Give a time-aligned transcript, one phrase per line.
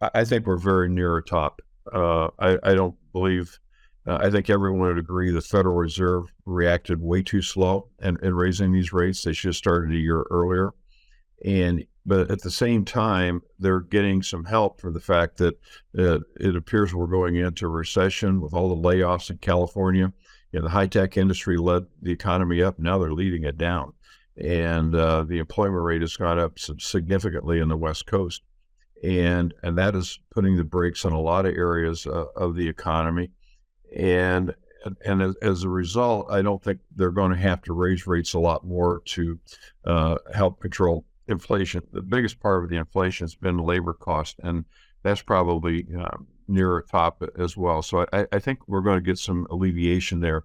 [0.00, 1.60] I, think we're very near a top.
[1.92, 3.58] Uh, I, I don't believe.
[4.06, 8.34] Uh, I think everyone would agree the Federal Reserve reacted way too slow in, in
[8.34, 9.22] raising these rates.
[9.22, 10.72] They should have started a year earlier.
[11.44, 15.54] And but at the same time, they're getting some help from the fact that
[15.98, 20.10] uh, it appears we're going into recession with all the layoffs in California.
[20.50, 22.78] You know, the high tech industry led the economy up.
[22.78, 23.92] Now they're leading it down,
[24.38, 28.40] and uh, the employment rate has gone up significantly in the West Coast,
[29.02, 32.68] and and that is putting the brakes on a lot of areas uh, of the
[32.68, 33.30] economy,
[33.94, 34.54] and
[35.04, 38.34] and as, as, a result, I don't think they're going to have to raise rates
[38.34, 39.38] a lot more to
[39.84, 41.82] uh, help control inflation.
[41.92, 44.64] The biggest part of the inflation has been labor cost, and
[45.02, 47.82] that's probably uh, near a top as well.
[47.82, 50.44] So I, I think we're going to get some alleviation there.